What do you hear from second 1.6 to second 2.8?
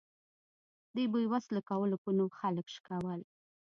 کولو په نوم خلک